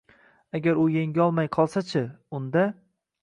[0.59, 2.03] Agar u yengolmay, qolsa-chi?..
[2.39, 2.65] Unda